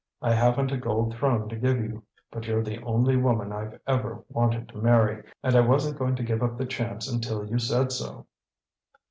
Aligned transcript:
I 0.19 0.33
haven't 0.33 0.71
a 0.71 0.77
gold 0.77 1.13
throne 1.13 1.47
to 1.49 1.55
give 1.55 1.77
you; 1.77 2.01
but 2.31 2.47
you're 2.47 2.63
the 2.63 2.81
only 2.81 3.15
woman 3.17 3.51
I've 3.51 3.79
ever 3.85 4.25
wanted 4.29 4.67
to 4.69 4.81
marry, 4.81 5.23
and 5.43 5.55
I 5.55 5.59
wasn't 5.61 5.99
going 5.99 6.15
to 6.15 6.23
give 6.23 6.41
up 6.41 6.57
the 6.57 6.65
chance 6.65 7.07
until 7.07 7.45
you 7.45 7.59
said 7.59 7.91
so." 7.91 8.25